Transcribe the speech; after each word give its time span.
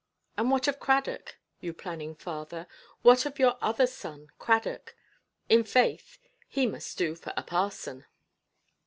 And 0.35 0.49
what 0.49 0.67
of 0.67 0.79
Cradock, 0.79 1.35
you 1.59 1.73
planning 1.75 2.15
father, 2.15 2.65
what 3.03 3.27
of 3.27 3.37
your 3.37 3.59
other 3.61 3.85
son, 3.85 4.31
Cradock? 4.39 4.95
In 5.47 5.63
faith, 5.63 6.17
he 6.49 6.65
must 6.65 6.97
do 6.97 7.13
for 7.13 7.33
a 7.37 7.43
parson. 7.43 8.05